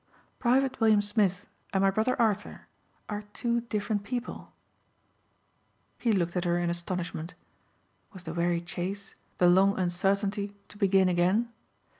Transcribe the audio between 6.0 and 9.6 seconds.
looked at her in astonishment. Was the weary chase, the